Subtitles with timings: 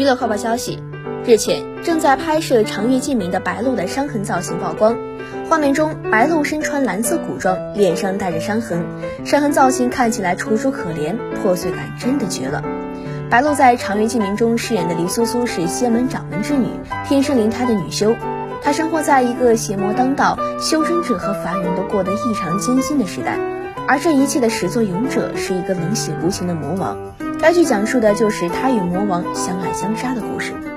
[0.00, 0.82] 娱乐快报消息：
[1.26, 4.96] 日前，正在拍摄《长月烬明》的白鹿的伤痕造型曝光。
[5.46, 8.82] 画面中，白鹿身穿蓝色古装，脸上带着伤痕，
[9.26, 12.64] 伤痕造型看起来楚楚可怜，破碎感真的绝了。
[13.28, 16.68] 白鹿在《长月烬明》中饰演的黎苏苏是仙门掌门之女，
[17.06, 18.14] 天生灵胎的女修。
[18.62, 23.38] 她生活在一个邪魔当道、修真者和凡人都过得异常艰辛的时代，
[23.86, 26.96] 而这一切的始作俑者是一个冷血无情的魔王。
[27.40, 30.69] 该剧讲述的就是他与魔王相爱相杀的故事。